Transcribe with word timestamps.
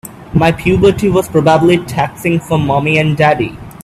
My 0.33 0.51
puberty 0.51 1.09
was 1.11 1.27
probably 1.29 1.77
taxing 1.85 2.39
for 2.39 2.57
mommy 2.57 2.97
and 2.97 3.15
daddy. 3.15 3.55